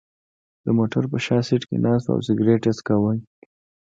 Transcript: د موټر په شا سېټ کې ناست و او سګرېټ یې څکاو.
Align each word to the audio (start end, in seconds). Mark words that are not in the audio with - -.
د 0.65 0.67
موټر 0.77 1.03
په 1.11 1.17
شا 1.25 1.37
سېټ 1.47 1.61
کې 1.69 1.77
ناست 1.85 2.05
و 2.07 2.11
او 2.13 2.19
سګرېټ 2.27 2.61
یې 2.67 2.73
څکاو. 2.77 3.11